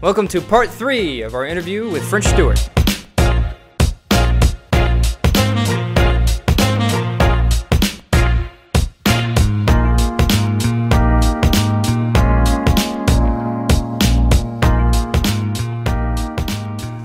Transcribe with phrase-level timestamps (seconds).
[0.00, 2.70] Welcome to part three of our interview with French Stewart.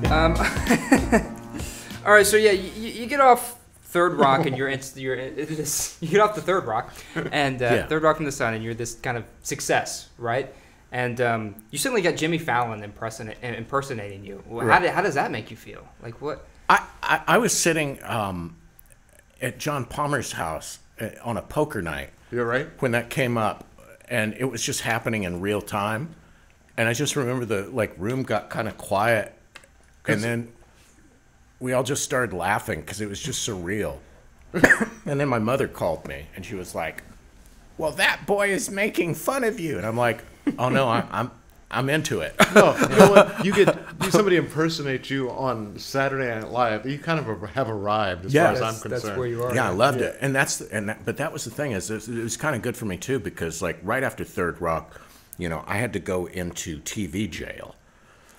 [0.10, 0.36] Um,
[2.06, 5.38] all right, so yeah, you, you get off Third Rock and you're in, you're in,
[5.40, 6.94] it is, you get off the Third Rock
[7.32, 7.88] and uh, Yeah.
[7.88, 10.54] Third Rock from the Sun, and you're this kind of success, right?
[10.94, 14.44] And um, you suddenly got Jimmy Fallon impersonate, impersonating you.
[14.48, 14.82] Well, How, Right.
[14.84, 15.88] did, how does that make you feel?
[16.04, 16.46] Like what?
[16.70, 18.56] I, I, I was sitting um,
[19.42, 22.70] at John Palmer's house uh, on a poker night You're right.
[22.80, 23.66] when that came up,
[24.08, 26.14] and it was just happening in real time.
[26.78, 29.34] And I just remember the like room got kind of quiet,
[30.08, 30.52] and then
[31.60, 33.98] we all just started laughing because it was just surreal.
[34.54, 37.04] and then my mother called me, and she was like,
[37.80, 40.24] "Well, that boy is making fun of you," and I'm like,
[40.60, 41.32] "Oh no, I, I'm
[41.72, 43.30] I'm into it." No, you know what?
[43.46, 46.86] You get you, somebody impersonate you on Saturday Night Live.
[46.86, 48.44] You kind of have arrived, as Yeah.
[48.46, 49.04] far as That's- I'm concerned.
[49.10, 49.56] That's where you are.
[49.56, 51.96] Yeah, I loved it, and that's and that, but that was the thing is it
[51.96, 55.00] was, it was kind of good for me too because like right after Third Rock,
[55.38, 57.76] you know, I had to go into TV jail.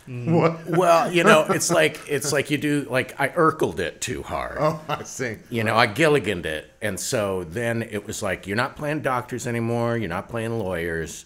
[0.08, 0.38] Mm.
[0.38, 0.66] What?
[0.66, 4.58] Well, you know, it's like it's like you do like I Urkeled it too hard.
[4.60, 5.38] Oh, I see.
[5.48, 9.46] You know, I Gilliganed it, and so then it was like you're not playing doctors
[9.46, 9.96] anymore.
[9.96, 11.24] You're not playing lawyers.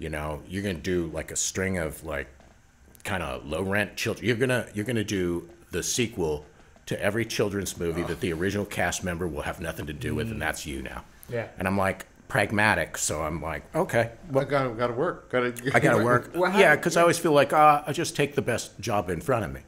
[0.00, 2.26] You know, you're gonna do like a string of like
[3.04, 4.26] kind of low rent children.
[4.26, 6.46] You're gonna you're gonna do the sequel
[6.86, 10.30] to every children's movie that the original cast member will have nothing to do with,
[10.30, 11.04] and that's you now.
[11.28, 11.48] Yeah.
[11.58, 15.30] And I'm like pragmatic, so I'm like, okay, I gotta, got to work.
[15.30, 15.70] Got to.
[15.74, 16.30] I gotta work.
[16.34, 19.20] Well, yeah, because I always feel like uh, I just take the best job in
[19.20, 19.60] front of me.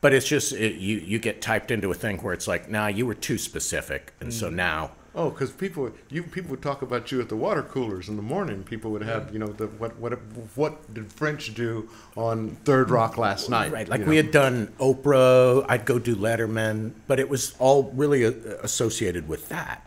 [0.00, 2.86] But it's just it, you you get typed into a thing where it's like, nah,
[2.86, 7.10] you were too specific, and so now Oh, because people you people would talk about
[7.10, 8.62] you at the water coolers in the morning.
[8.62, 10.12] People would have you know the what what
[10.54, 13.72] what did French do on Third Rock last night?
[13.72, 14.22] right, like you we know?
[14.22, 18.30] had done Oprah, I'd go do Letterman, but it was all really uh,
[18.62, 19.84] associated with that.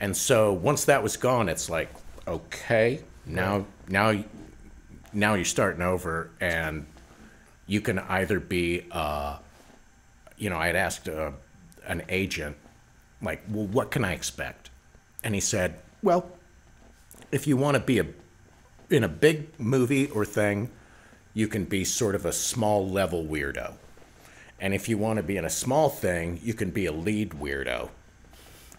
[0.00, 1.90] And so once that was gone, it's like,
[2.26, 4.24] okay, now now
[5.12, 6.86] now you're starting over, and
[7.66, 9.38] you can either be, uh,
[10.36, 11.32] you know, I had asked uh,
[11.86, 12.56] an agent,
[13.22, 14.70] like, well, what can I expect?
[15.24, 16.30] And he said, well,
[17.32, 18.06] if you want to be a
[18.90, 20.70] in a big movie or thing,
[21.34, 23.74] you can be sort of a small level weirdo.
[24.60, 27.30] And if you want to be in a small thing, you can be a lead
[27.30, 27.90] weirdo.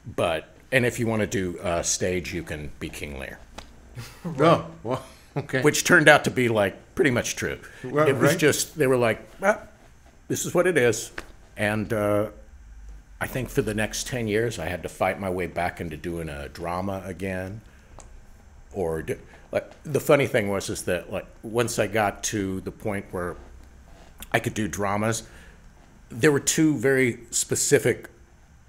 [0.05, 3.39] But and if you want to do uh, stage, you can be King Lear,
[4.39, 5.03] Oh, well,
[5.37, 5.61] okay.
[5.61, 7.59] which turned out to be like pretty much true.
[7.83, 8.39] Well, it was right.
[8.39, 9.61] just they were like, well,
[10.27, 11.11] this is what it is,
[11.57, 12.29] and uh,
[13.21, 15.97] I think for the next ten years, I had to fight my way back into
[15.97, 17.61] doing a drama again,
[18.73, 19.17] or do,
[19.51, 23.35] like the funny thing was is that like once I got to the point where
[24.31, 25.23] I could do dramas,
[26.09, 28.09] there were two very specific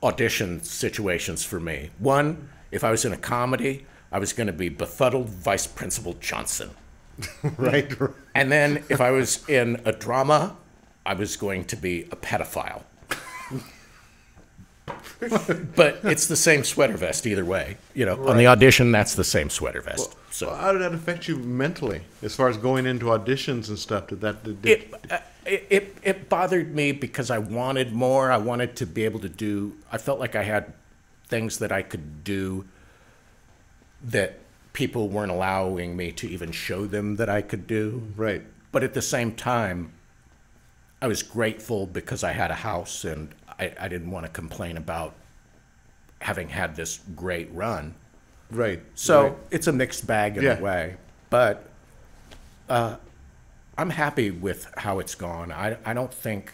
[0.02, 1.90] audition situations for me.
[1.98, 6.14] One, if I was in a comedy, I was going to be befuddled Vice Principal
[6.14, 6.70] Johnson.
[7.56, 7.92] right.
[8.34, 10.56] And then if I was in a drama,
[11.04, 12.82] I was going to be a pedophile.
[15.76, 17.76] But it's the same sweater vest either way.
[17.94, 20.12] You know, on the audition, that's the same sweater vest.
[20.30, 23.78] So So how did that affect you mentally, as far as going into auditions and
[23.78, 24.08] stuff?
[24.08, 24.42] Did that?
[24.44, 28.30] Did, did, it, uh, it, it it bothered me because I wanted more.
[28.30, 29.76] I wanted to be able to do.
[29.92, 30.72] I felt like I had
[31.28, 32.64] things that I could do
[34.02, 34.38] that
[34.72, 38.12] people weren't allowing me to even show them that I could do.
[38.16, 38.42] right.
[38.72, 39.92] But at the same time,
[41.02, 44.76] I was grateful because I had a house and I, I didn't want to complain
[44.78, 45.14] about
[46.20, 47.94] having had this great run.
[48.50, 48.82] Right.
[48.94, 49.36] So right.
[49.50, 50.58] it's a mixed bag in Yeah.
[50.58, 50.96] a way,
[51.28, 51.68] but
[52.68, 52.96] uh,
[53.76, 55.52] I'm happy with how it's gone.
[55.52, 56.52] I, I don't think,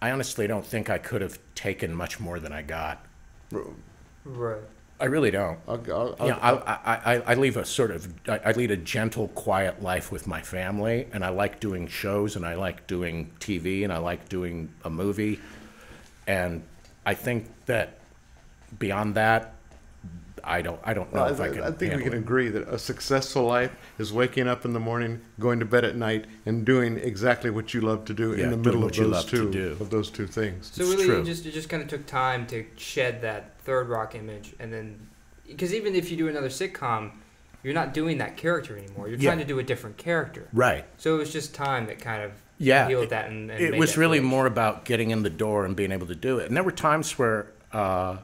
[0.00, 3.04] I honestly don't think I could have taken much more than I got.
[4.24, 4.60] Right.
[5.00, 5.58] I really don't.
[5.68, 8.52] I'll, I'll, I'll, You know, I, I, I, I leave a sort of, I, I
[8.52, 12.54] lead a gentle, quiet life with my family, and I like doing shows, and I
[12.54, 15.38] like doing TV, and I like doing a movie,
[16.28, 16.62] and
[17.04, 17.98] I think that
[18.78, 19.54] beyond that,
[20.44, 21.62] I don't, I don't know I, if I can.
[21.62, 22.18] I think we can it.
[22.18, 25.96] agree that a successful life is waking up in the morning, going to bed at
[25.96, 28.96] night, and doing exactly what you love to do Yeah, in the middle of what
[28.96, 29.76] you those love to two do.
[29.80, 30.70] of those two things.
[30.72, 31.18] So It's really, true.
[31.18, 34.72] you just you just kind of took time to shed that third rock image, and
[34.72, 35.08] then
[35.46, 37.10] because even if you do another sitcom,
[37.64, 39.08] you're not doing that character anymore.
[39.08, 39.30] You're Yeah.
[39.30, 40.46] trying to do a different character.
[40.52, 40.84] Right.
[40.98, 43.70] So it was just time that kind of Yeah, healed it- that and, and it
[43.72, 44.28] made was that really switch.
[44.30, 46.46] more about getting in the door and being able to do it.
[46.48, 48.16] And there were times where uh,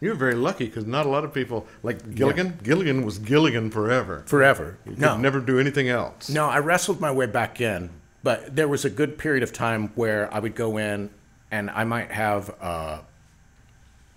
[0.00, 2.58] you were very lucky because not a lot of people like Gilligan.
[2.62, 4.22] Gilligan was Gilligan forever.
[4.26, 4.78] Forever.
[4.84, 5.16] He could No.
[5.18, 6.30] never do anything else.
[6.30, 7.90] No, I wrestled my way back in,
[8.22, 11.10] but there was a good period of time where I would go in
[11.50, 13.00] and I might have uh,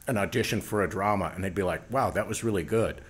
[0.07, 3.02] an audition for a drama, and they'd be like, wow, that was really good.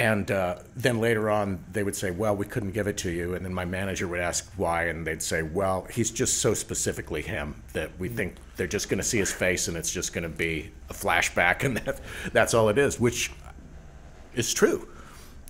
[0.00, 3.34] And uh, then later on, they would say, well, we couldn't give it to you.
[3.34, 7.20] And then my manager would ask why, and they'd say, well, he's just so specifically
[7.20, 10.22] him that we think they're just going to see his face and it's just going
[10.22, 12.00] to be a flashback, and that,
[12.32, 13.30] that's all it is, which
[14.34, 14.88] is true.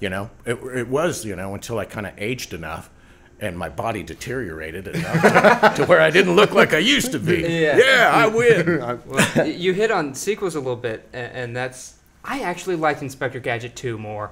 [0.00, 2.90] You know, it, it was, you know, until I kind of aged enough
[3.38, 7.20] and my body deteriorated enough to, to where I didn't look like I used to
[7.20, 7.42] be.
[7.42, 8.10] Yeah.
[8.12, 9.00] I win.
[9.06, 13.38] Well, you hit on sequels a little bit, and, and that's I actually liked Inspector
[13.40, 14.30] Gadget 2 more.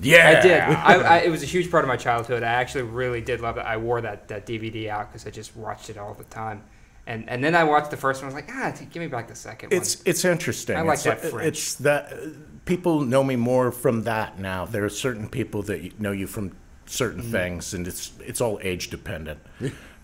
[0.00, 0.38] Yeah.
[0.38, 0.60] I did.
[0.60, 2.42] I, I, it was a huge part of my childhood.
[2.42, 3.60] I actually really did love it.
[3.66, 6.62] I wore that, that DVD out because I just watched it all the time.
[7.06, 8.32] And and then I watched the first one.
[8.32, 10.76] I was like, ah, t- give me back the second It's it's interesting.
[10.76, 11.46] I like it's, that French.
[11.48, 12.16] It's that uh,
[12.64, 14.64] people know me more from that now.
[14.64, 16.52] There are certain people that know you from
[16.86, 17.30] certain Mm.
[17.30, 19.38] things, and it's it's all age dependent.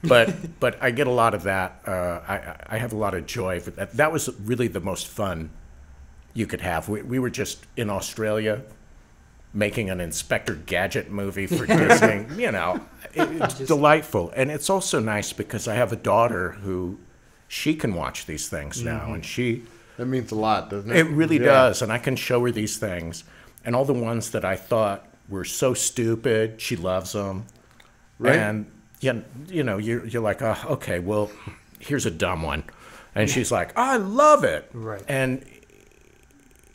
[0.02, 1.80] but but I get a lot of that.
[1.86, 3.96] Uh, I I- I have a lot of joy for that.
[3.96, 5.48] That was really the most fun
[6.34, 6.86] you could have.
[6.90, 8.60] We we were just in Australia
[9.52, 12.26] making an Inspector Gadget movie for Disney.
[12.40, 12.80] You know,
[13.14, 16.98] it, it's delightful, and it's also nice because I have a daughter who
[17.48, 19.14] she can watch these things now, mm-hmm.
[19.14, 19.64] and she.
[19.96, 20.96] That means a lot, doesn't it?
[20.96, 21.46] It really Yeah.
[21.46, 23.24] does, and I can show her these things,
[23.64, 27.44] and all the ones that I thought were so stupid, she loves them.
[28.18, 28.36] Right.
[28.36, 28.66] And
[29.00, 31.30] you, you know, you're you're like, oh, okay, well,
[31.78, 32.64] here's a dumb one,
[33.14, 34.68] and she's like, I love it.
[34.72, 35.02] Right.
[35.08, 35.44] And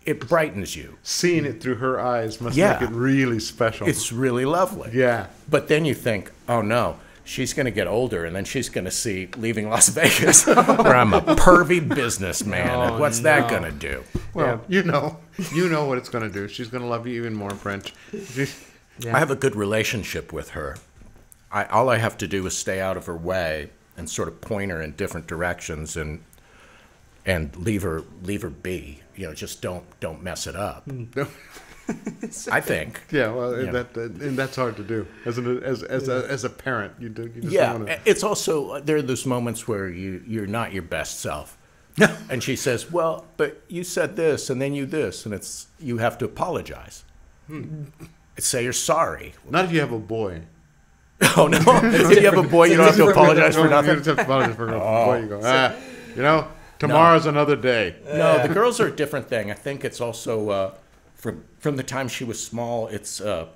[0.06, 0.98] it brightens you.
[1.04, 2.74] Seeing it through her eyes must Yeah.
[2.80, 3.88] make it really special.
[3.88, 4.92] It's really lovely.
[4.94, 5.28] yeah.
[5.50, 8.86] But then you think, oh no, she's going to get older, and then she's going
[8.86, 13.64] to see Leaving Las Vegas, where I'm a pervy businessman, and Oh, what's that going
[13.64, 14.04] to do?
[14.34, 15.18] Well, you know,
[15.54, 16.48] you know what it's going to do.
[16.48, 17.94] She's going to love you even more, French.
[19.00, 19.16] Yeah.
[19.16, 20.78] I have a good relationship with her.
[21.52, 24.42] I, all I have to do is stay out of her way and sort of
[24.42, 26.22] point her in different directions and
[27.26, 29.00] and leave her leave her be.
[29.18, 30.84] You know, just don't don't mess it up.
[30.86, 31.06] Hmm.
[32.52, 33.00] I think.
[33.12, 33.72] yeah, well, Yeah.
[33.72, 36.94] that and that's hard to do as an as as a, as a parent.
[37.00, 37.24] You do.
[37.36, 40.48] You just Yeah, don't wanna, it's also uh, there are those moments where you you're
[40.48, 41.58] not your best self.
[42.30, 46.00] and she says, "Well, but you said this and then you this and it's you
[46.00, 47.04] have to apologize.
[47.48, 47.84] Hmm.
[48.40, 50.42] Say you're sorry." not if you have a boy.
[51.38, 51.58] Oh no.
[51.84, 53.96] if you have a boy, you don't have to apologize for You nothing.
[53.96, 54.80] don't have to apologize for nothing.
[55.06, 55.38] Boy, you go.
[55.38, 55.42] Oh.
[55.46, 55.74] Ah,
[56.16, 56.48] you know,
[56.88, 57.96] tomorrow's another day.
[58.06, 59.52] No, the girls are a different thing.
[59.52, 60.74] I think it's also uh,
[61.16, 62.88] from from the time she was small.
[62.88, 63.48] It's uh,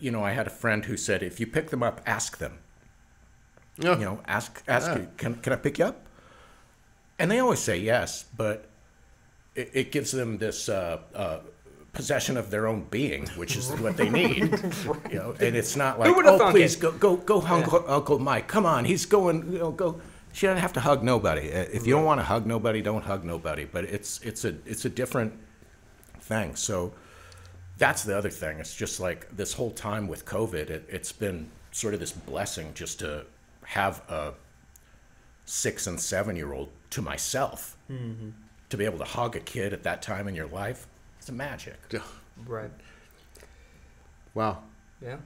[0.00, 2.58] you know, I had a friend who said, if you pick them up, ask them.
[3.78, 3.98] Yeah.
[3.98, 4.98] You know, ask ask Yeah.
[4.98, 6.06] you, can can I pick you up?
[7.18, 8.68] And they always say yes, but
[9.54, 11.38] it, it gives them this uh, uh,
[11.92, 14.36] possession of their own being, which is what they need.
[15.10, 18.46] you know, and it's not like, oh, please it?" go go go, Uncle, Uncle Mike.
[18.48, 19.52] Come on, he's going.
[19.52, 20.00] You know, go.
[20.34, 21.50] She doesn't have to hug nobody.
[21.52, 23.64] Uh, If you don't want to hug nobody, don't hug nobody.
[23.64, 25.32] But it's it's a it's a different
[26.20, 26.56] thing.
[26.56, 26.92] So
[27.78, 28.58] that's the other thing.
[28.58, 32.72] It's just like this whole time with COVID, it, it's been sort of this blessing
[32.74, 33.24] just to
[33.64, 34.32] have a
[35.46, 37.76] six and seven year old to myself.
[38.70, 40.86] To be able to hug a kid at that time in your life,
[41.18, 41.76] it's a magic.
[42.46, 42.70] right.
[44.34, 44.62] Wow.
[45.00, 45.18] Yeah.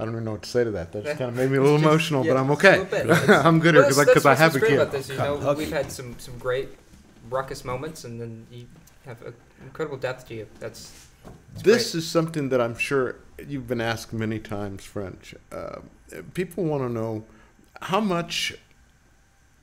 [0.00, 0.92] I don't even know what to say to that.
[0.92, 2.80] That just kind of made me a little emotional, Yeah, but I'm okay.
[3.28, 4.78] I'm good here Well, because that's- I that's have a kid.
[4.80, 6.70] About this, you know, we've had some, some great
[7.28, 8.66] ruckus moments, and then you
[9.04, 10.46] have an incredible depth to you.
[10.58, 11.06] That's
[11.54, 11.98] it's This great.
[11.98, 15.34] is something that I'm sure you've been asked many times, French.
[15.52, 15.80] Uh,
[16.32, 17.24] people want to know
[17.82, 18.54] how much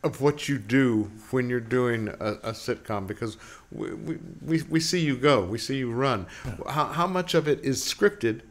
[0.04, 3.38] of what you do when you're doing a, a sitcom, because
[3.72, 6.28] we, we, we, we see you go, we see you run.
[6.70, 8.42] How, how much of it is scripted,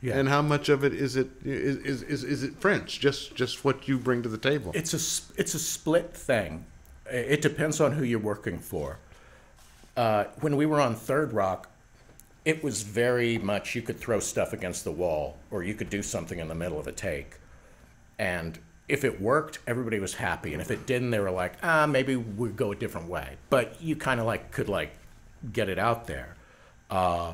[0.00, 0.18] Yeah.
[0.18, 3.00] and how much of it is it is, is, is, is it French?
[3.00, 4.70] Just just what you bring to the table.
[4.74, 6.64] It's a it's a split thing.
[7.10, 8.98] It depends on who you're working for.
[9.96, 11.68] Uh, when we were on Third Rock,
[12.44, 16.02] it was very much you could throw stuff against the wall or you could do
[16.02, 17.36] something in the middle of a take,
[18.18, 21.86] and if it worked, everybody was happy, and if it didn't, they were like, ah,
[21.86, 23.36] maybe we'd go a different way.
[23.50, 24.92] But you kind of like could like
[25.52, 26.36] get it out there.
[26.90, 27.32] Uh,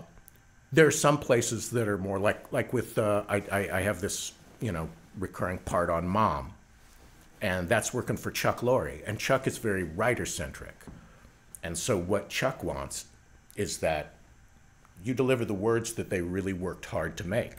[0.74, 4.00] there are some places that are more like like with uh, I, I I have
[4.00, 4.88] this you know
[5.18, 6.52] recurring part on Mom,
[7.40, 10.74] and that's working for Chuck Lorre, and Chuck is very writer centric,
[11.62, 13.06] and so what Chuck wants
[13.56, 14.14] is that
[15.04, 17.56] you deliver the words that they really worked hard to make,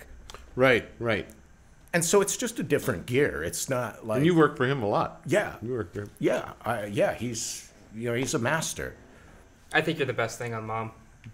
[0.55, 1.27] right, right.
[1.93, 3.43] and so it's just a different gear.
[3.43, 5.21] It's not like And you work for him a lot.
[5.25, 6.09] yeah You work for him.
[6.19, 8.93] yeah I, yeah he's you know he's a master,
[9.71, 10.91] I think you're the best thing on Mom.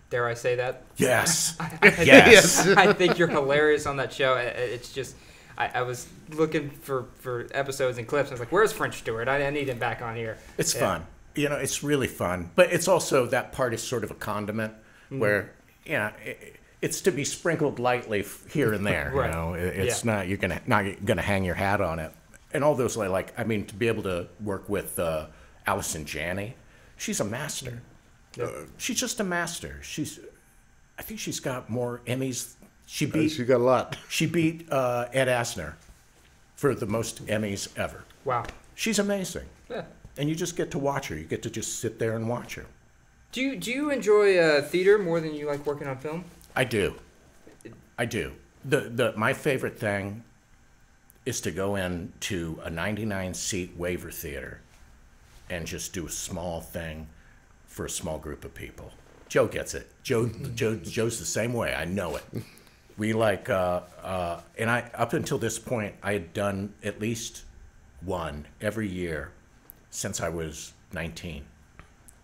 [0.10, 0.84] Dare I say that?
[0.98, 1.56] Yes.
[1.60, 2.68] I, Yes.
[2.68, 4.34] I think you're hilarious on that show.
[4.34, 5.16] I- I- It's just,
[5.58, 8.30] I, I was looking for, for episodes and clips.
[8.30, 9.28] I was like, "Where's French Stewart?
[9.28, 11.06] I, I need him back on here." It's fun.
[11.36, 12.52] You know, it's really fun.
[12.56, 15.20] But it's also that part is sort of a condiment Mm-hmm.
[15.20, 15.52] where,
[15.86, 19.12] you know, it, it's to be sprinkled lightly here and there.
[19.14, 19.28] Right.
[19.28, 20.14] You know, It- it's Yeah.
[20.16, 22.12] not you're gonna not gonna hang your hat on it.
[22.54, 25.28] And all those like, like I mean, to be able to work with uh,
[25.68, 26.56] Allison Janney,
[26.98, 27.82] she's a master.
[28.38, 28.48] Yep.
[28.48, 29.80] Uh, she's just a master.
[29.82, 30.20] She's,
[30.98, 32.54] I think she's got more Emmys.
[32.88, 33.98] She Uh, beat She got a lot.
[34.10, 35.74] she beat uh, Ed Asner
[36.56, 38.04] for the most Emmys ever.
[38.26, 38.46] Wow.
[38.76, 39.84] She's amazing Yeah.
[40.18, 41.16] and you just get to watch her.
[41.18, 42.66] You get to just sit there and watch her.
[43.32, 46.26] Do you do you enjoy uh, theater more than you like working on film?
[46.56, 46.96] I do.
[47.98, 48.34] I do.
[48.66, 50.24] The the my favorite thing
[51.26, 54.60] is to go into a 99 seat waiver theater
[55.50, 57.08] and just do a small thing
[57.72, 58.92] for a small group of people.
[59.30, 59.90] Joe gets it.
[60.04, 61.74] Joe Joe Joe's the same way.
[61.74, 62.24] I know it.
[62.98, 67.46] We like uh, uh, and I up until this point I had done at least
[68.02, 69.32] one every year
[69.90, 71.46] since I was 19.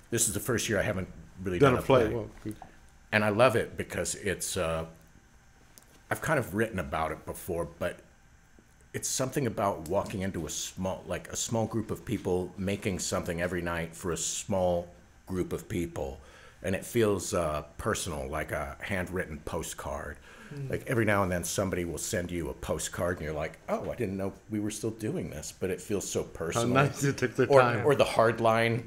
[0.10, 1.08] This is the first year I haven't
[1.42, 2.14] really Done done, a play.
[2.14, 2.30] Well,
[3.14, 4.58] and I love it because it's.
[4.58, 4.86] Uh,
[6.12, 8.00] I've kind of written about it before, but
[8.94, 13.42] it's something about walking into a small, like a small group of people, making something
[13.42, 14.88] every night for a small
[15.28, 16.20] group of people,
[16.64, 20.18] and it feels uh, personal, like a handwritten postcard.
[20.70, 23.92] Like every now and then, somebody will send you a postcard, and you're like, "Oh,
[23.92, 26.74] I didn't know we were still doing this," but it feels so personal.
[26.74, 27.86] how personal nice you took the or, time.
[27.86, 28.86] or the hard line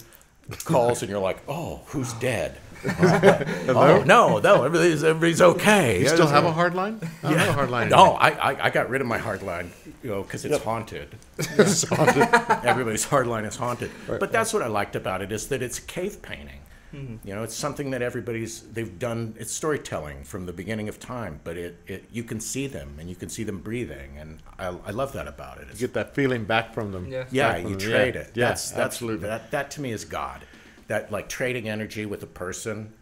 [0.64, 2.56] calls and you're like, oh, who's dead?
[2.84, 6.00] Oh, no, no, everybody's, everybody's okay.
[6.00, 7.00] you still have a hard line?
[7.22, 7.88] I don't have a hard line.
[7.88, 9.72] No, I, I, I got rid of my hard line,
[10.02, 11.16] you know, because it's haunted.
[11.58, 12.28] It's haunted.
[12.64, 13.90] Everybody's hard line is haunted.
[14.06, 16.60] But that's what I liked about it is that it's a cave painting.
[16.94, 17.26] Mm-hmm.
[17.28, 19.34] You know, it's something that everybody's they've done.
[19.38, 23.08] It's storytelling from the beginning of time, but it, it you can see them and
[23.08, 25.68] you can see them breathing, and I, I love that about it.
[25.70, 27.06] It's, Get that feeling back from them.
[27.06, 27.26] Yeah.
[27.30, 27.88] yeah, Back from you them.
[27.90, 28.20] trade Yeah.
[28.22, 28.30] it.
[28.34, 29.28] Yeah, that's, that's absolutely.
[29.28, 30.44] That that to me is God.
[30.90, 32.92] That like trading energy with a person.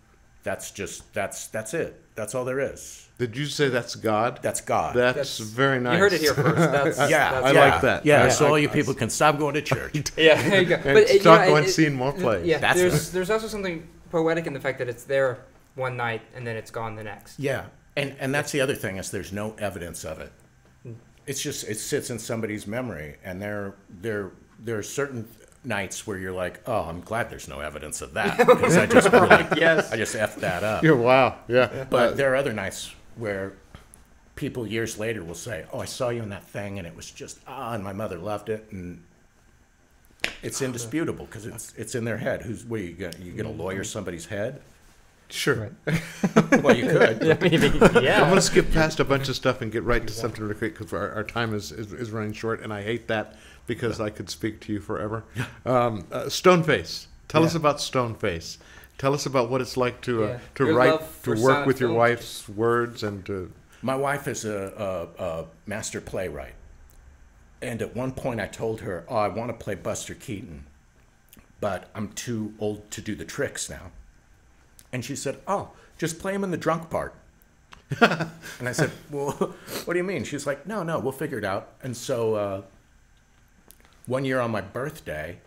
[0.42, 1.98] That's just that's that's it.
[2.14, 3.08] That's all there is.
[3.16, 4.40] Did you say that's God?
[4.42, 4.94] That's God.
[4.94, 5.94] That's, That's- very nice.
[5.94, 6.56] You heard it here first.
[6.72, 8.04] That's, yeah, that's I yeah, like that.
[8.06, 8.28] Yeah, Yeah.
[8.28, 10.12] so all you people can stop going to church.
[10.18, 10.74] Yeah, there you go.
[10.76, 12.46] And uh, you start know, going it- seeing more plays.
[12.46, 13.12] Yeah, That's there's right.
[13.14, 15.38] there's also something poetic in the fact that it's there
[15.74, 17.38] one night and then it's gone the next.
[17.40, 17.64] yeah,
[17.96, 20.32] and and that's the other thing is there's no evidence of it.
[21.26, 24.30] It's just it sits in somebody's memory, and there there
[24.60, 25.26] there are certain
[25.64, 29.10] nights where you're like, oh, I'm glad there's no evidence of that because I just
[29.12, 29.90] really, Yes.
[29.92, 30.82] I just effed that up.
[30.84, 31.36] Yeah, wow.
[31.48, 31.86] Yeah.
[31.90, 33.52] But Uh, there are other nights where
[34.36, 37.10] people years later will say, "Oh, I saw you in that thing, and it was
[37.10, 39.02] just ah," and my mother loved it, and
[40.42, 42.42] it's indisputable because it's it's in their head.
[42.42, 44.60] Who's what are you gonna you gonna lawyer somebody's head?
[45.28, 45.70] Sure.
[46.62, 47.22] Well, you could.
[48.02, 48.22] yeah.
[48.22, 50.54] I'm going to skip past a bunch of stuff and get right to something really
[50.56, 54.00] quick because our, our time is, is, is running short, and I hate that because
[54.00, 55.24] I could speak to you forever.
[55.64, 57.06] Um, uh, Stoneface.
[57.28, 58.56] Tell us about Stoneface.
[58.96, 60.38] Tell us about what it's like to uh, Yeah.
[60.56, 65.08] to Your write, to work with your wife's words, and to My wife is a,
[65.18, 66.54] a, a master playwright,
[67.62, 70.64] and at one point I told her, "Oh, I want to play Buster Keaton,
[71.60, 73.92] but I'm too old to do the tricks now."
[74.92, 77.14] And she said, "Oh, just play him in the drunk part."
[78.00, 79.30] and I said, "Well,
[79.84, 82.62] what do you mean?" She's like, "No, no, we'll figure it out." And so uh,
[84.06, 85.38] one year on my birthday,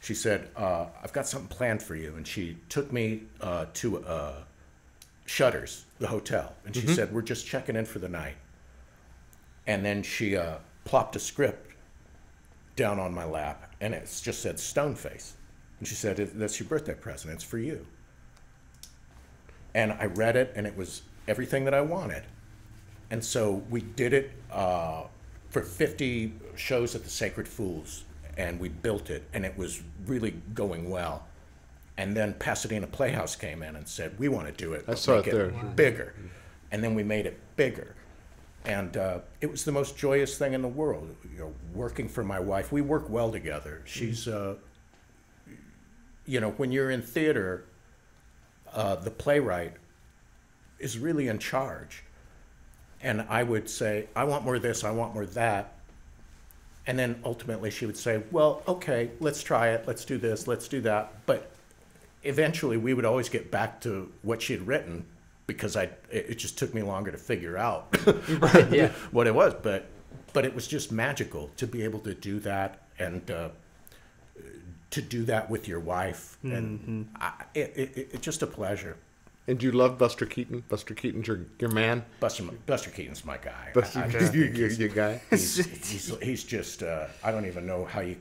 [0.00, 4.04] she said, uh, "I've got something planned for you," and she took me uh, to
[4.04, 4.34] uh,
[5.26, 8.36] Shutters, the hotel, and she said, "We're just checking in for the night."
[9.66, 11.74] And then she uh, plopped a script
[12.76, 15.32] down on my lap, and it just said Stoneface.
[15.78, 17.32] And she said, "That's your birthday present.
[17.32, 17.86] It's for you."
[19.76, 22.22] And I read it, and it was everything that I wanted.
[23.10, 25.02] And so we did it uh,
[25.50, 28.04] for 50 shows at the Sacred Fools,
[28.38, 31.26] and we built it, and it was really going well.
[31.98, 34.86] And then Pasadena Playhouse came in and said, "We want to do it.
[34.88, 35.50] I saw make it there.
[35.76, 36.14] bigger."
[36.72, 37.94] And then we made it bigger,
[38.64, 41.14] and uh, it was the most joyous thing in the world.
[41.32, 43.82] You know, working for my wife, we work well together.
[43.84, 44.56] She's, uh,
[46.26, 47.64] you know, when you're in theater,
[48.76, 49.72] uh, the playwright
[50.78, 52.04] is really in charge.
[53.02, 55.72] And I would say, I want more of this, I want more of that.
[56.86, 60.68] And then ultimately she would say, well, okay, let's try it, let's do this, let's
[60.68, 61.12] do that.
[61.24, 61.50] But
[62.22, 65.04] eventually we would always get back to what she had written
[65.46, 67.96] because I, it just took me longer to figure out
[68.70, 68.92] yeah.
[69.10, 69.54] what it was.
[69.54, 69.86] But,
[70.32, 73.48] but it was just magical to be able to do that and uh,
[74.90, 78.96] to do that with your wife, and I, it, it, it, it's just a pleasure.
[79.48, 80.64] And you love Buster Keaton?
[80.68, 82.04] Buster Keaton's your, your man?
[82.18, 83.70] Buster, Buster Keaton's my guy.
[83.74, 85.20] Buster I- I Keaton, your, your, your guy?
[85.30, 88.16] he's, he's, he's just uh, I don't even know how you.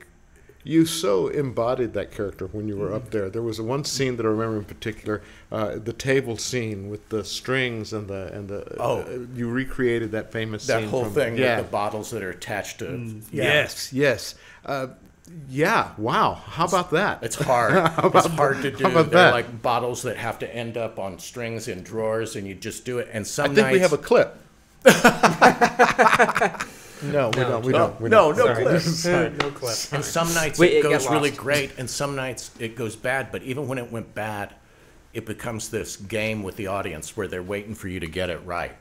[0.64, 3.30] You so embodied that character when you were up there.
[3.30, 7.24] There was one scene that I remember in particular, uh, the table scene with the
[7.24, 8.76] strings and the and the.
[8.80, 9.02] Oh.
[9.02, 11.58] uh, you recreated that famous That scene whole from- thing Yeah.
[11.58, 13.22] with the bottles that are attached to.
[13.32, 13.44] Yeah.
[13.44, 14.34] Yes, yes.
[15.50, 15.92] Yeah.
[15.98, 16.36] Wow.
[16.36, 17.24] How about that?
[17.24, 17.74] It's hard.
[18.16, 18.84] it's hard to do.
[18.84, 19.34] how about They're that?
[19.34, 23.00] like bottles that have to end up on strings in drawers, and you just do
[23.00, 23.10] it.
[23.12, 24.38] And some I think we have a clip.
[27.04, 27.66] no, we don't.
[27.66, 28.02] We No, don't.
[28.02, 28.38] We no, don't.
[28.38, 28.64] no Sorry.
[28.66, 28.82] clip.
[28.82, 29.78] Sorry, no clip.
[29.94, 33.32] And some nights Wait, it it goes really great, and some nights it goes bad.
[33.32, 34.54] But even when it went bad,
[35.14, 38.40] it becomes this game with the audience where they're waiting for you to get it
[38.46, 38.74] right.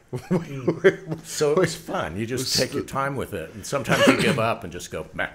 [1.25, 2.17] so it was fun.
[2.17, 5.07] You just take your time with it, and sometimes you give up and just go,
[5.15, 5.31] man.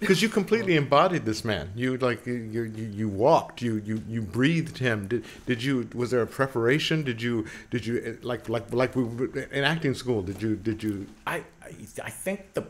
[0.00, 1.70] Because you completely embodied this man.
[1.76, 3.60] You like you you, you walked.
[3.60, 5.06] You, you you breathed him.
[5.06, 5.88] Did did you?
[5.94, 7.04] Was there a preparation?
[7.04, 9.02] Did you did you eh, like like like we,
[9.52, 10.22] in acting school?
[10.22, 11.06] Did you did you?
[11.26, 12.64] I, I, I think the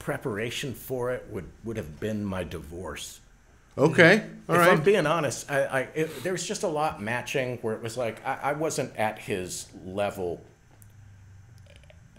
[0.00, 3.20] preparation for it would, would have been my divorce.
[3.78, 4.70] Okay, all if right.
[4.70, 7.96] I'm being honest, I, I it, there was just a lot matching where it was
[7.96, 10.40] like I, I wasn't at his level.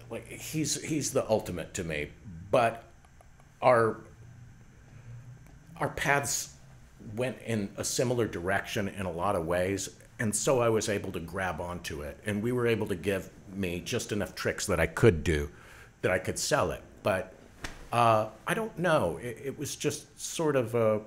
[0.09, 2.09] Like he's he's the ultimate to me,
[2.51, 2.83] but
[3.62, 3.97] our
[5.79, 6.53] our paths
[7.15, 9.89] went in a similar direction in a lot of ways,
[10.20, 13.29] and so I was able to grab onto it, and we were able to give
[13.53, 15.50] me just enough tricks that I could do,
[16.01, 17.32] that I could sell it, but.
[17.94, 19.17] Uh, I don't know.
[19.22, 21.00] It, it was just sort of a,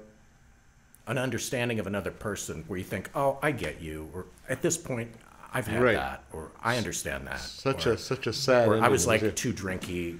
[1.07, 4.79] an understanding of another person where you think, oh, I get you, or at this
[4.79, 5.11] point,
[5.53, 5.97] I've had Right.
[5.97, 7.41] that, or I understand that.
[7.41, 8.71] such or, a such a sad.
[8.71, 10.19] I was like too drinky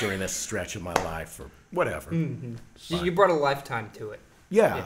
[0.00, 2.12] during this stretch of my life, or whatever.
[2.14, 2.56] You,
[2.88, 4.20] you brought a lifetime to it.
[4.50, 4.84] Yeah, Yeah.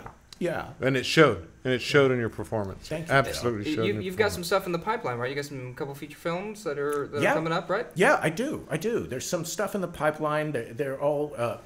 [0.81, 0.87] yeah.
[0.87, 2.89] and it showed, and it showed in your performance.
[2.89, 3.13] Thank you.
[3.15, 3.85] Absolutely showed.
[3.87, 5.29] you, in you've got some stuff in the pipeline, right?
[5.29, 7.33] You got some couple feature films that are that Yeah.
[7.33, 7.87] are coming up, right?
[7.95, 8.67] Yeah, I do.
[8.71, 9.07] I do.
[9.07, 10.53] There's some stuff in the pipeline.
[10.53, 11.59] They're, they're all, uh,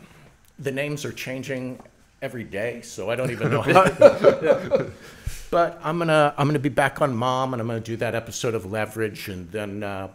[0.59, 1.81] the names are changing
[2.23, 3.85] every day, so I don't even know how.
[5.51, 8.55] but I'm gonna I'm gonna be back on Mom, and I'm gonna do that episode
[8.55, 10.09] of Leverage, and then uh,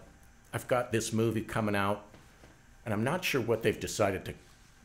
[0.54, 2.04] I've got this movie coming out,
[2.86, 4.34] and I'm not sure what they've decided to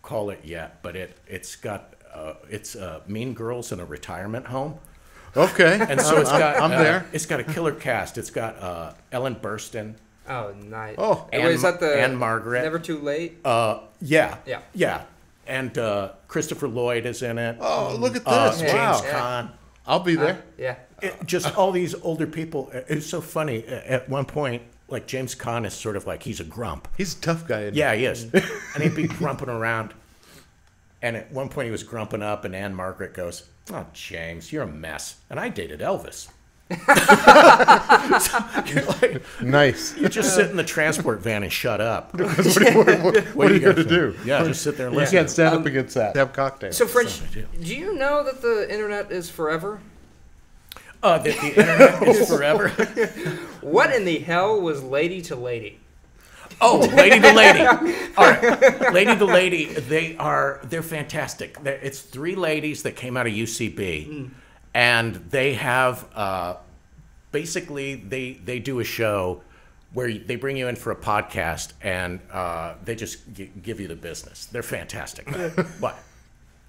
[0.03, 4.47] call it yet, but it it's got uh, it's uh, Mean Girls in a retirement
[4.47, 4.79] home.
[5.37, 7.07] Okay, And so it's I'm- got I'm uh, there.
[7.13, 8.19] It's got a killer cast.
[8.19, 9.95] It's got uh, Ellen Burstyn.
[10.29, 10.95] Oh, nice.
[10.97, 11.29] Oh.
[11.33, 12.63] Wait, is that the Ann-Margret.
[12.63, 13.39] Never too late.
[13.45, 14.39] Uh, yeah.
[14.47, 14.61] Yeah.
[14.75, 15.03] Yeah.
[15.47, 17.57] And uh, Christopher Lloyd is in it.
[17.61, 18.61] Oh, look at Uh, this!
[18.61, 19.13] James wow, Yeah.
[19.21, 19.51] Caan.
[19.87, 20.43] I'll be there.
[20.57, 20.77] Yeah.
[21.03, 22.71] It- just all these older people.
[22.73, 23.67] It's so funny.
[23.67, 26.89] At one point, like James Caan is sort of like he's a grump.
[26.97, 27.71] He's a tough guy.
[27.73, 28.25] Yeah, he is.
[28.75, 29.95] and he'd be grumping around.
[31.03, 34.67] And at one point, he was grumping up, and Ann-Margret goes, "Oh, James, you're a
[34.67, 36.29] mess." And I dated Elvis.
[38.21, 39.97] So you're like, Nice.
[39.97, 42.15] you just sit in the transport van and shut up.
[42.19, 44.17] what, what- what- what are you going to do?
[44.25, 45.17] Yeah, just sit there and listen.
[45.17, 45.27] You listen.
[45.27, 46.17] can't stand up um, against that.
[46.17, 46.77] Have cocktails.
[46.77, 47.47] So, French, I do.
[47.63, 49.81] do you know that the internet is forever?
[51.05, 52.69] Uh, that the internet is forever.
[53.61, 55.79] What in the hell was Lady to Lady?
[56.61, 57.61] Oh, lady to lady.
[58.17, 59.65] All right, lady to lady.
[59.67, 61.61] They are they're fantastic.
[61.63, 64.31] They're, it's three ladies that came out of UCB,
[64.73, 66.57] and they have uh,
[67.33, 69.43] basically they they do a show
[69.93, 73.89] where they bring you in for a podcast and uh, they just g- give you
[73.89, 74.47] the business.
[74.47, 75.29] They're fantastic.
[75.81, 75.97] what?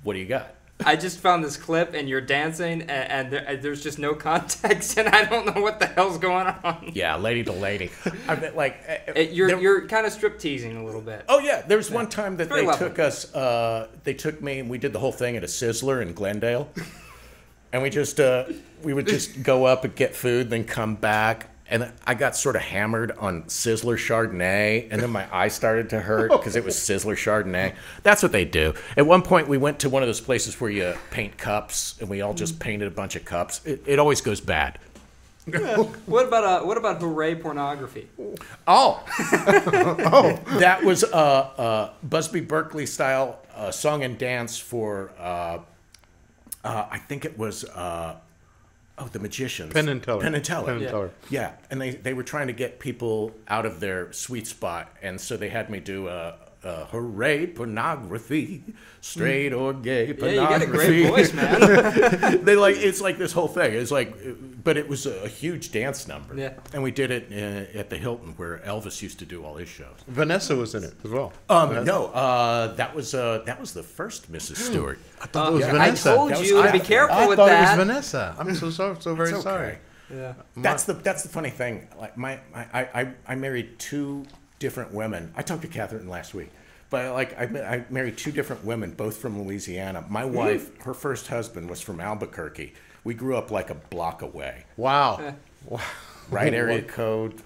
[0.04, 0.54] What do you got?
[0.86, 4.14] I just found this clip and you're dancing and, and there, and there's just no
[4.14, 6.92] context and I don't know what the hell's going on.
[6.94, 7.92] Yeah, lady to lady.
[8.28, 8.82] I mean, like
[9.16, 11.24] It, you're there- you're kind of strip teasing a little bit.
[11.30, 12.90] Oh yeah, there was one time that Very they lovely.
[12.90, 13.34] took us.
[13.34, 16.70] Uh, they took me and we did the whole thing at a Sizzler in Glendale,
[17.74, 18.46] and we just uh,
[18.84, 21.50] we would just go up and get food, then come back.
[21.68, 26.00] And I got sort of hammered on Sizzler Chardonnay, and then my eye started to
[26.00, 27.74] hurt because it was Sizzler Chardonnay.
[28.04, 28.76] That's what they do.
[28.96, 32.08] At one point, we went to one of those places where you paint cups, and
[32.08, 33.66] we all just painted a bunch of cups.
[33.66, 34.78] It, it always goes bad.
[36.06, 38.08] What about uh, what about hooray pornography?
[38.68, 45.12] Oh, oh, that was uh, uh, Busby Berkeley style uh, song and dance for.
[45.20, 45.60] Uh,
[46.64, 47.64] uh, I think it was.
[48.98, 49.74] Oh, the magicians.
[49.74, 50.22] Penn and Teller.
[50.22, 50.66] Penn and Teller.
[50.68, 50.90] Penn and Yeah.
[50.92, 51.12] Teller.
[51.30, 55.20] Yeah, and they, they were trying to get people out of their sweet spot, and
[55.20, 58.64] so they had me do a, uh, hooray pornography,
[59.02, 60.36] straight or gay pornography.
[60.36, 60.98] Yeah, pornography.
[60.98, 62.44] you got a great voice, man.
[62.46, 63.74] they like it's like this whole thing.
[63.74, 64.16] It's like,
[64.64, 66.36] but it was a huge dance number.
[66.36, 66.54] Yeah.
[66.74, 69.70] And we did it uh, at the Hilton where Elvis used to do all his
[69.70, 69.96] shows.
[70.08, 71.32] Vanessa was in it as well.
[71.50, 74.58] Um, no, uh, that was uh, that was the first Mrs.
[74.70, 75.00] Stewart.
[75.22, 76.12] I thought it was I Vanessa.
[76.12, 76.88] I told That was you to be after.
[76.88, 77.76] careful I with thought that.
[77.76, 78.36] it was Vanessa.
[78.40, 79.78] I'm so so so very It's sorry.
[80.14, 80.34] Yeah.
[80.58, 81.88] That's the that's the funny thing.
[82.00, 84.26] Like my, my I, I I married two
[84.60, 85.32] different women.
[85.36, 86.50] I talked to Catherine last week,
[86.90, 87.44] but like I,
[87.76, 90.06] I married two different women, both from Louisiana.
[90.10, 92.74] My wife, her first husband was from Albuquerque.
[93.04, 94.66] We grew up like a block away.
[94.78, 95.36] Wow.
[95.68, 95.80] wow.
[96.32, 97.40] Right area code,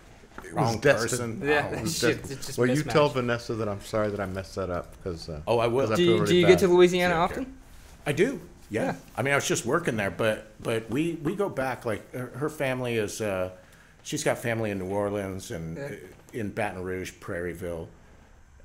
[0.54, 1.42] wrong destined.
[1.42, 1.50] person.
[1.50, 1.70] Yeah.
[1.76, 1.82] Oh.
[1.82, 4.56] Was Shit, just- it's just well, you tell Vanessa that I'm sorry that I messed
[4.56, 5.28] that up because.
[5.28, 5.88] Uh, Oh, I will.
[5.88, 6.68] 'cause Do feel you, really do you get to.
[6.70, 7.58] Louisiana Yeah, often?
[8.06, 8.40] I do.
[8.70, 8.84] Yeah.
[8.86, 8.96] Yeah.
[9.18, 11.86] I mean, I was just working there, but but we we go back.
[11.86, 13.20] Like her, her family is.
[13.20, 13.50] Uh,
[14.04, 15.90] she's got family in New Orleans and Yeah.
[16.34, 17.88] In Baton Rouge, Prairieville,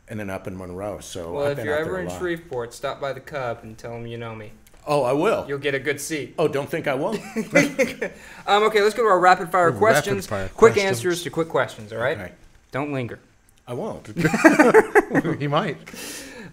[0.08, 1.00] and then up in Monroe.
[1.00, 2.18] So Well, I've if you're ever in lot.
[2.18, 4.52] Shreveport, stop by the Cub and tell them you know me.
[4.86, 5.46] Oh, I will.
[5.48, 6.34] You'll get a good seat.
[6.38, 7.20] Oh, don't think I won't.
[8.46, 10.26] Um, okay, let's go to our rapid fire Rapid questions.
[10.26, 10.84] fire quick questions.
[10.84, 11.90] answers to quick questions.
[11.94, 12.18] All right.
[12.18, 12.32] Okay.
[12.72, 13.18] Don't linger.
[13.66, 14.06] I won't.
[15.38, 15.78] he might.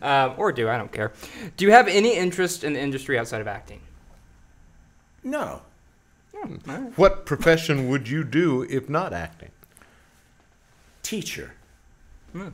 [0.02, 1.12] Um, or do I don't care.
[1.58, 3.82] Do you have any interest in the industry outside of acting?
[5.24, 5.62] No.
[6.96, 9.52] What profession would you do if not acting?
[11.04, 11.54] Teacher.
[12.34, 12.50] Hmm.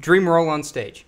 [0.00, 1.04] Dream role on stage.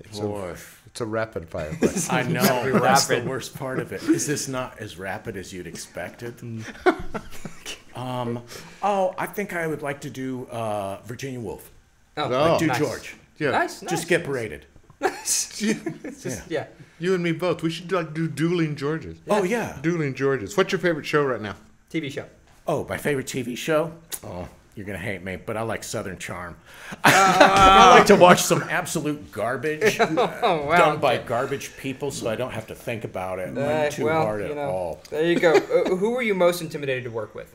[0.00, 0.50] It's Boy.
[0.50, 2.14] a it's a rapid fire question.
[2.14, 2.42] I know.
[2.62, 4.02] Very That's the worst part of it.
[4.04, 6.34] Is this not as rapid as you'd expected?
[7.94, 8.42] um.
[8.82, 11.70] Oh, I think I would like to do uh, Virginia Woolf.
[12.16, 12.50] Oh, Oh.
[12.50, 12.78] Like do nice.
[12.78, 13.16] George.
[13.38, 13.50] yeah.
[13.50, 13.90] Nice, nice.
[13.90, 14.66] Just get paraded.
[15.00, 15.58] It's
[16.22, 16.66] just- yeah.
[16.98, 17.62] You and me both.
[17.62, 19.18] We should like do dueling Georges.
[19.28, 19.78] Oh yeah.
[19.82, 20.56] Dueling Georges.
[20.56, 21.56] What's your favorite show right now?
[21.90, 22.26] TV show.
[22.66, 23.92] Oh, my favorite TV show?
[24.24, 26.56] Oh, you're gonna hate me, but I like Southern Charm.
[27.04, 30.76] I like to watch some absolute garbage Oh, wow.
[30.76, 34.22] done by garbage people, so I don't have to think about it Uh, too well,
[34.22, 35.00] hard you at know, all.
[35.10, 35.54] There you go.
[35.56, 37.54] uh, who were you most intimidated to work with?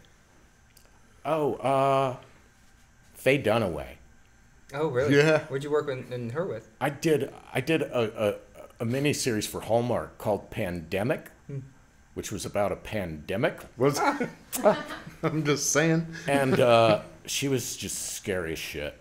[1.25, 2.15] Oh, uh,
[3.13, 3.88] Faye Dunaway.
[4.73, 5.17] Oh, really?
[5.17, 5.39] Yeah.
[5.45, 6.69] Where'd you work with in her with?
[6.80, 7.34] I did.
[7.54, 8.50] I did a a,
[8.82, 11.60] a mini series for Hallmark called Pandemic, Hmm.
[12.15, 14.00] which was about a pandemic, Was
[15.24, 16.08] I'm just saying.
[16.28, 18.98] and uh, she was just scary as shit.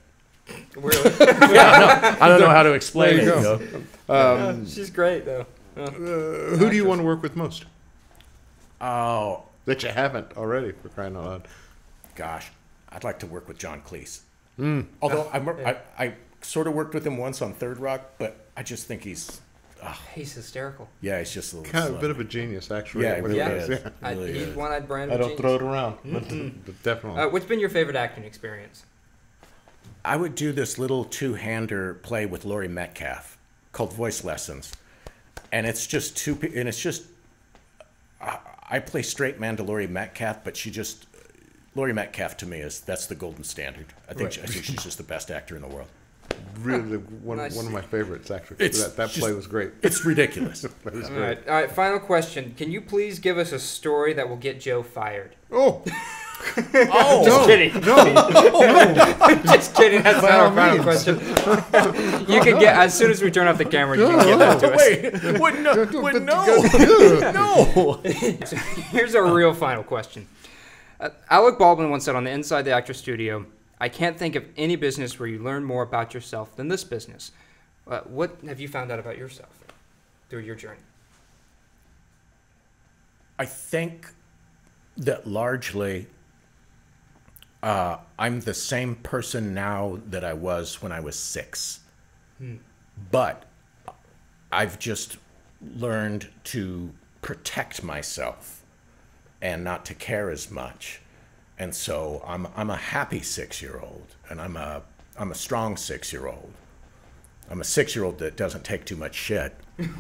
[0.77, 1.11] Really?
[1.21, 3.43] I don't know how to explain There you it.
[3.43, 3.59] go.
[3.61, 4.14] you know?
[4.51, 5.47] Um, She's great though.
[5.77, 7.64] Uh, who do you want to work with most?
[8.81, 11.49] Oh That you haven't already, for crying out loud.
[12.16, 12.49] gosh,
[12.90, 14.21] I'd like to work with John Cleese.
[14.57, 14.83] Hmm.
[15.01, 18.47] Although I, wor- I, I sort of worked with him once on Third Rock, but
[18.57, 19.40] I just think he's,
[20.14, 20.88] he's hysterical.
[21.01, 21.73] yeah, he's just a little.
[21.73, 23.05] Kind of a bit of a genius, actually.
[23.05, 23.49] Yeah, really Yeah.
[23.51, 23.69] is.
[23.69, 23.88] yeah.
[24.03, 24.57] I, Really he's is.
[24.57, 25.40] one-eyed brand I of don't genius.
[25.40, 27.21] throw it around, but, but definitely.
[27.23, 28.85] Uh, what's been your favorite acting experience?
[30.05, 33.37] I would do this little two-hander play with Laurie Metcalf
[33.73, 34.73] called Voice Lessons,
[35.53, 36.38] and it's just two.
[36.55, 37.05] And it's just
[38.21, 38.38] I,
[38.71, 41.07] I play straight man to Laurie Metcalf, but she just
[41.75, 43.87] Laurie Metcalf to me is that's the golden standard.
[44.09, 44.40] I think Right.
[44.43, 45.88] I think she's just the best actor in the world.
[46.61, 47.57] Really one, Nice.
[47.57, 48.57] one of my favorites, actually.
[48.61, 49.72] It's that that just- play was great.
[49.83, 50.64] It's ridiculous.
[50.87, 51.20] It was All great.
[51.20, 51.70] right, all right.
[51.70, 55.37] Final question: Can you please give us a story that will get Joe fired?
[55.53, 55.83] Oh,
[56.57, 57.72] oh, Just kidding.
[59.44, 60.03] Just kidding.
[60.03, 60.85] That's not our final means.
[60.85, 61.18] question.
[62.29, 63.96] you can get as soon as we turn off the camera.
[63.98, 64.79] You can get that to us.
[64.79, 68.00] wait, wait, no, wait, no, no.
[68.90, 70.26] Here's our real final question.
[70.98, 73.46] Uh, Alec Baldwin once said on the Inside the Actor Studio,
[73.81, 77.33] "I can't think of any business where you learn more about yourself than this business."
[77.87, 79.64] Uh, what have you found out about yourself
[80.29, 80.81] through your journey?
[83.38, 84.12] I think
[84.99, 86.07] that largely
[87.62, 91.81] uh, I'm the same person now that I was when I was six.
[93.11, 93.45] But
[94.53, 95.19] I've just
[95.77, 98.62] learned to protect myself
[99.43, 101.01] and not to care as much.
[101.61, 104.81] And so I'm, I'm a happy six year old, and I'm a,
[105.18, 106.55] I'm a strong six year old.
[107.51, 109.55] I'm a six year old that doesn't take too much shit,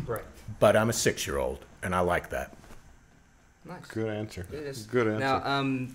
[0.06, 0.22] Right.
[0.58, 2.56] but I'm a six year old, and I like that.
[3.66, 3.84] Nice.
[3.88, 4.46] good answer.
[4.50, 4.86] It is.
[4.86, 5.20] Good answer.
[5.20, 5.94] Now, um,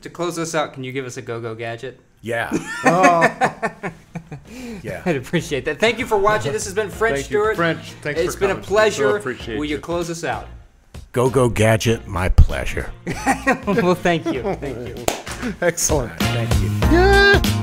[0.00, 2.00] to close this out, can you give us a go-go gadget?
[2.22, 2.48] Yeah.
[2.86, 3.20] oh.
[4.82, 5.02] yeah.
[5.04, 5.78] I'd appreciate that.
[5.78, 6.52] Thank you for watching.
[6.52, 7.56] This has been French Thank you, Stewart.
[7.56, 7.92] French.
[8.00, 9.10] Thanks It's for been a pleasure.
[9.10, 9.82] So appreciate Will you you.
[9.82, 10.48] close us out?
[11.12, 12.92] Go Go Gadget, my pleasure.
[13.66, 14.42] well, thank you.
[14.42, 15.04] Thank you.
[15.62, 16.18] Excellent.
[16.20, 16.68] Thank you.
[16.92, 17.57] Yeah.